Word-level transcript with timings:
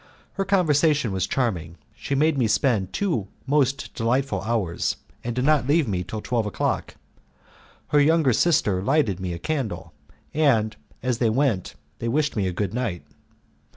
Her 0.33 0.45
conversation 0.45 1.11
was 1.11 1.27
charming; 1.27 1.77
she 1.95 2.15
made 2.15 2.35
me 2.35 2.47
spend 2.47 2.91
two 2.91 3.27
most 3.45 3.93
delightful 3.93 4.41
hours, 4.41 4.95
and 5.23 5.35
did 5.35 5.45
not 5.45 5.67
leave 5.67 5.87
me 5.87 6.03
till 6.03 6.21
twelve 6.21 6.47
o'clock. 6.47 6.95
Her 7.89 7.99
younger 8.01 8.33
sister 8.33 8.81
lighted 8.81 9.19
me 9.19 9.31
a 9.31 9.37
candle, 9.37 9.93
and 10.33 10.75
as 11.03 11.19
they 11.19 11.29
went 11.29 11.75
they 11.99 12.07
wished 12.07 12.35
me 12.35 12.47
a 12.47 12.51
good 12.51 12.73
night. 12.73 13.05